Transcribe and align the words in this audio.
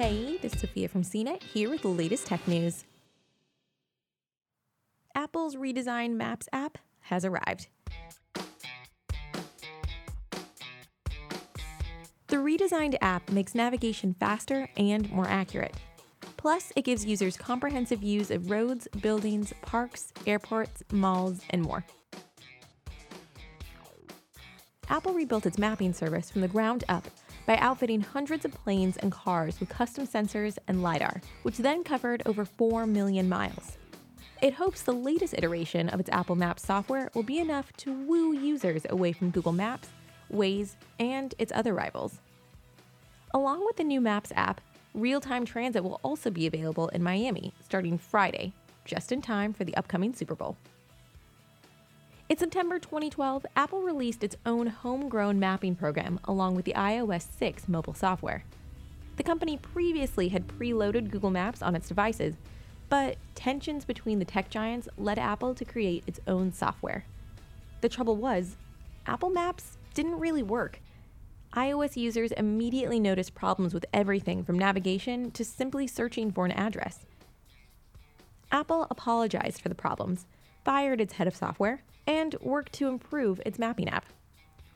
Hey, 0.00 0.38
this 0.38 0.54
is 0.54 0.60
Sophia 0.62 0.88
from 0.88 1.02
CNET 1.02 1.42
here 1.42 1.68
with 1.68 1.82
the 1.82 1.88
latest 1.88 2.24
tech 2.24 2.48
news. 2.48 2.84
Apple's 5.14 5.56
redesigned 5.56 6.12
Maps 6.14 6.48
app 6.54 6.78
has 7.00 7.26
arrived. 7.26 7.66
The 12.28 12.36
redesigned 12.36 12.96
app 13.02 13.30
makes 13.30 13.54
navigation 13.54 14.14
faster 14.18 14.70
and 14.78 15.10
more 15.12 15.28
accurate. 15.28 15.76
Plus, 16.38 16.72
it 16.76 16.86
gives 16.86 17.04
users 17.04 17.36
comprehensive 17.36 17.98
views 17.98 18.30
of 18.30 18.50
roads, 18.50 18.88
buildings, 19.02 19.52
parks, 19.60 20.14
airports, 20.26 20.82
malls, 20.92 21.42
and 21.50 21.60
more. 21.60 21.84
Apple 24.88 25.12
rebuilt 25.12 25.44
its 25.44 25.58
mapping 25.58 25.92
service 25.92 26.30
from 26.30 26.40
the 26.40 26.48
ground 26.48 26.84
up 26.88 27.06
by 27.50 27.56
outfitting 27.56 28.00
hundreds 28.00 28.44
of 28.44 28.52
planes 28.52 28.96
and 28.98 29.10
cars 29.10 29.58
with 29.58 29.68
custom 29.68 30.06
sensors 30.06 30.56
and 30.68 30.84
LiDAR, 30.84 31.20
which 31.42 31.56
then 31.56 31.82
covered 31.82 32.22
over 32.24 32.44
4 32.44 32.86
million 32.86 33.28
miles. 33.28 33.76
It 34.40 34.54
hopes 34.54 34.82
the 34.82 34.92
latest 34.92 35.34
iteration 35.36 35.88
of 35.88 35.98
its 35.98 36.08
Apple 36.10 36.36
Maps 36.36 36.64
software 36.64 37.10
will 37.12 37.24
be 37.24 37.40
enough 37.40 37.72
to 37.78 37.92
woo 37.92 38.34
users 38.34 38.86
away 38.88 39.10
from 39.10 39.30
Google 39.32 39.50
Maps, 39.50 39.88
Waze, 40.32 40.76
and 41.00 41.34
its 41.40 41.50
other 41.52 41.74
rivals. 41.74 42.20
Along 43.34 43.66
with 43.66 43.76
the 43.76 43.82
new 43.82 44.00
Maps 44.00 44.30
app, 44.36 44.60
real 44.94 45.20
time 45.20 45.44
transit 45.44 45.82
will 45.82 45.98
also 46.04 46.30
be 46.30 46.46
available 46.46 46.86
in 46.90 47.02
Miami 47.02 47.52
starting 47.64 47.98
Friday, 47.98 48.52
just 48.84 49.10
in 49.10 49.20
time 49.20 49.52
for 49.52 49.64
the 49.64 49.74
upcoming 49.74 50.14
Super 50.14 50.36
Bowl. 50.36 50.56
In 52.30 52.36
September 52.36 52.78
2012, 52.78 53.44
Apple 53.56 53.82
released 53.82 54.22
its 54.22 54.36
own 54.46 54.68
homegrown 54.68 55.40
mapping 55.40 55.74
program 55.74 56.20
along 56.22 56.54
with 56.54 56.64
the 56.64 56.74
iOS 56.74 57.26
6 57.36 57.66
mobile 57.66 57.92
software. 57.92 58.44
The 59.16 59.24
company 59.24 59.56
previously 59.56 60.28
had 60.28 60.46
preloaded 60.46 61.10
Google 61.10 61.32
Maps 61.32 61.60
on 61.60 61.74
its 61.74 61.88
devices, 61.88 62.36
but 62.88 63.16
tensions 63.34 63.84
between 63.84 64.20
the 64.20 64.24
tech 64.24 64.48
giants 64.48 64.88
led 64.96 65.18
Apple 65.18 65.56
to 65.56 65.64
create 65.64 66.04
its 66.06 66.20
own 66.28 66.52
software. 66.52 67.04
The 67.80 67.88
trouble 67.88 68.14
was, 68.14 68.54
Apple 69.08 69.30
Maps 69.30 69.76
didn't 69.92 70.20
really 70.20 70.44
work. 70.44 70.78
iOS 71.54 71.96
users 71.96 72.30
immediately 72.30 73.00
noticed 73.00 73.34
problems 73.34 73.74
with 73.74 73.86
everything 73.92 74.44
from 74.44 74.56
navigation 74.56 75.32
to 75.32 75.44
simply 75.44 75.88
searching 75.88 76.30
for 76.30 76.44
an 76.44 76.52
address. 76.52 77.00
Apple 78.52 78.86
apologized 78.88 79.60
for 79.60 79.68
the 79.68 79.74
problems, 79.74 80.26
fired 80.64 81.00
its 81.00 81.14
head 81.14 81.26
of 81.26 81.36
software, 81.36 81.82
and 82.06 82.34
worked 82.40 82.72
to 82.72 82.88
improve 82.88 83.40
its 83.46 83.58
mapping 83.58 83.88
app. 83.88 84.06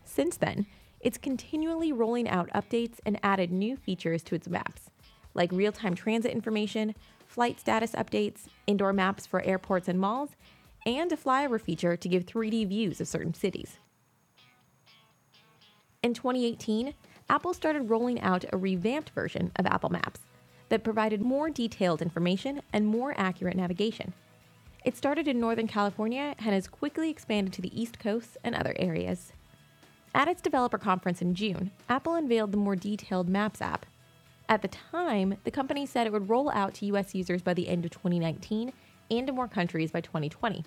Since 0.05 0.37
then, 0.37 0.67
it's 1.01 1.19
continually 1.19 1.93
rolling 1.93 2.29
out 2.29 2.51
updates 2.55 2.99
and 3.05 3.19
added 3.23 3.51
new 3.51 3.77
features 3.77 4.23
to 4.25 4.35
its 4.35 4.49
maps, 4.49 4.91
like 5.35 5.53
real 5.53 5.73
time 5.73 5.95
transit 5.95 6.33
information, 6.33 6.95
flight 7.27 7.59
status 7.61 7.93
updates, 7.93 8.47
indoor 8.67 8.93
maps 8.93 9.27
for 9.27 9.43
airports 9.43 9.89
and 9.89 9.99
malls, 9.99 10.31
and 10.87 11.13
a 11.13 11.17
flyover 11.17 11.61
feature 11.61 11.97
to 11.97 12.09
give 12.09 12.27
3D 12.27 12.69
views 12.69 13.01
of 13.01 13.09
certain 13.09 13.35
cities. 13.35 13.79
In 16.03 16.15
2018, 16.15 16.95
Apple 17.29 17.55
started 17.55 17.89
rolling 17.89 18.21
out 18.21 18.45
a 18.53 18.57
revamped 18.57 19.11
version 19.11 19.51
of 19.57 19.67
Apple 19.67 19.89
Maps 19.89 20.21
that 20.69 20.85
provided 20.85 21.23
more 21.23 21.49
detailed 21.49 22.03
information 22.03 22.61
and 22.73 22.87
more 22.87 23.15
accurate 23.17 23.57
navigation. 23.57 24.13
It 24.85 24.99
started 24.99 25.27
in 25.27 25.41
Northern 25.41 25.67
California 25.67 26.35
and 26.39 26.51
has 26.51 26.69
quickly 26.69 27.09
expanded 27.09 27.55
to 27.55 27.63
the 27.63 27.81
East 27.81 27.99
Coast 27.99 28.37
and 28.45 28.55
other 28.55 28.75
areas. 28.79 29.33
At 30.15 30.29
its 30.29 30.43
developer 30.43 30.77
conference 30.77 31.23
in 31.23 31.35
June, 31.35 31.71
Apple 31.89 32.15
unveiled 32.15 32.53
the 32.53 32.59
more 32.59 32.77
detailed 32.77 33.27
Maps 33.27 33.63
app. 33.63 33.87
At 34.47 34.61
the 34.61 34.69
time, 34.69 35.39
the 35.45 35.51
company 35.51 35.87
said 35.87 36.07
it 36.07 36.13
would 36.13 36.29
roll 36.29 36.51
out 36.51 36.75
to 36.75 36.87
US 36.87 37.15
users 37.15 37.41
by 37.41 37.55
the 37.55 37.67
end 37.67 37.87
of 37.87 37.93
2019 37.93 38.75
and 39.11 39.27
to 39.27 39.33
more 39.33 39.49
countries 39.49 39.91
by 39.91 40.03
2020. 40.03 40.65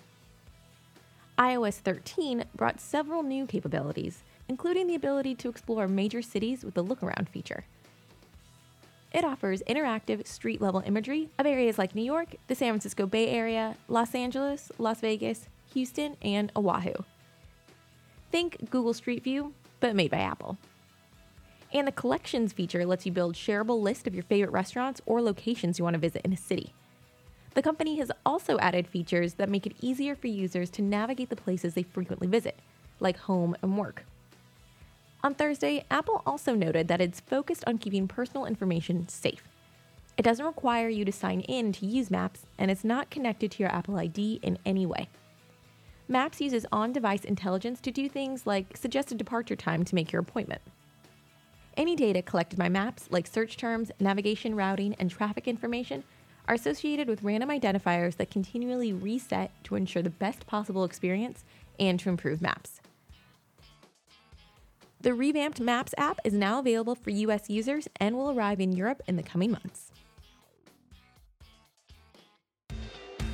iOS 1.37 1.75
13 1.75 2.45
brought 2.55 2.81
several 2.81 3.21
new 3.21 3.45
capabilities, 3.45 4.23
including 4.47 4.87
the 4.87 4.95
ability 4.95 5.35
to 5.35 5.49
explore 5.49 5.87
major 5.87 6.23
cities 6.23 6.65
with 6.65 6.73
the 6.73 6.81
look 6.81 7.03
around 7.03 7.29
feature. 7.29 7.65
It 9.13 9.23
offers 9.23 9.63
interactive 9.67 10.27
street 10.27 10.61
level 10.61 10.83
imagery 10.85 11.29
of 11.39 11.45
areas 11.45 11.77
like 11.77 11.95
New 11.95 12.03
York, 12.03 12.35
the 12.47 12.55
San 12.55 12.71
Francisco 12.71 13.05
Bay 13.05 13.29
Area, 13.29 13.77
Los 13.87 14.13
Angeles, 14.13 14.71
Las 14.77 14.99
Vegas, 14.99 15.47
Houston, 15.73 16.17
and 16.21 16.51
Oahu. 16.55 16.93
Think 18.31 18.69
Google 18.69 18.93
Street 18.93 19.23
View, 19.23 19.53
but 19.79 19.95
made 19.95 20.11
by 20.11 20.17
Apple. 20.17 20.57
And 21.73 21.87
the 21.87 21.91
collections 21.91 22.53
feature 22.53 22.85
lets 22.85 23.05
you 23.05 23.11
build 23.11 23.35
shareable 23.35 23.81
list 23.81 24.07
of 24.07 24.13
your 24.13 24.23
favorite 24.23 24.51
restaurants 24.51 25.01
or 25.05 25.21
locations 25.21 25.77
you 25.77 25.83
want 25.83 25.95
to 25.95 25.99
visit 25.99 26.21
in 26.23 26.33
a 26.33 26.37
city. 26.37 26.73
The 27.53 27.61
company 27.61 27.97
has 27.97 28.11
also 28.25 28.57
added 28.59 28.87
features 28.87 29.35
that 29.35 29.49
make 29.49 29.65
it 29.65 29.75
easier 29.81 30.15
for 30.15 30.27
users 30.27 30.69
to 30.71 30.81
navigate 30.81 31.29
the 31.29 31.35
places 31.35 31.73
they 31.73 31.83
frequently 31.83 32.27
visit, 32.27 32.59
like 32.99 33.17
home 33.17 33.55
and 33.61 33.77
work. 33.77 34.05
On 35.23 35.33
Thursday, 35.33 35.83
Apple 35.89 36.21
also 36.25 36.53
noted 36.53 36.87
that 36.87 37.01
it's 37.01 37.19
focused 37.19 37.63
on 37.65 37.79
keeping 37.79 38.07
personal 38.07 38.45
information 38.45 39.07
safe. 39.07 39.47
It 40.17 40.23
doesn't 40.23 40.45
require 40.45 40.89
you 40.89 41.05
to 41.05 41.11
sign 41.11 41.41
in 41.41 41.71
to 41.73 41.85
use 41.85 42.11
Maps, 42.11 42.45
and 42.57 42.71
it's 42.71 42.83
not 42.83 43.09
connected 43.09 43.51
to 43.51 43.63
your 43.63 43.71
Apple 43.71 43.97
ID 43.97 44.39
in 44.41 44.57
any 44.65 44.85
way. 44.85 45.09
Maps 46.07 46.39
uses 46.39 46.65
on 46.71 46.93
device 46.93 47.25
intelligence 47.25 47.81
to 47.81 47.91
do 47.91 48.07
things 48.07 48.47
like 48.47 48.77
suggest 48.77 49.11
a 49.11 49.15
departure 49.15 49.55
time 49.55 49.83
to 49.85 49.95
make 49.95 50.11
your 50.11 50.21
appointment. 50.21 50.61
Any 51.75 51.95
data 51.95 52.21
collected 52.21 52.57
by 52.57 52.69
Maps, 52.69 53.07
like 53.11 53.27
search 53.27 53.57
terms, 53.57 53.91
navigation 53.99 54.55
routing, 54.55 54.95
and 54.97 55.11
traffic 55.11 55.47
information, 55.47 56.03
are 56.47 56.55
associated 56.55 57.07
with 57.07 57.23
random 57.23 57.49
identifiers 57.49 58.15
that 58.17 58.31
continually 58.31 58.93
reset 58.93 59.51
to 59.65 59.75
ensure 59.75 60.01
the 60.01 60.09
best 60.09 60.47
possible 60.47 60.85
experience 60.85 61.43
and 61.79 61.99
to 61.99 62.09
improve 62.09 62.41
Maps. 62.41 62.81
The 64.99 65.13
revamped 65.13 65.59
Maps 65.61 65.93
app 65.97 66.19
is 66.23 66.33
now 66.33 66.59
available 66.59 66.95
for 66.95 67.11
US 67.11 67.49
users 67.49 67.87
and 67.99 68.15
will 68.15 68.31
arrive 68.31 68.59
in 68.59 68.71
Europe 68.71 69.01
in 69.07 69.15
the 69.15 69.23
coming 69.23 69.51
months. 69.51 69.91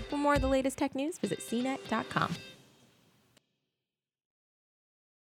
For 0.09 0.17
more 0.17 0.35
of 0.35 0.41
the 0.41 0.47
latest 0.47 0.77
tech 0.77 0.93
news, 0.93 1.17
visit 1.17 1.39
cnet.com. 1.39 2.35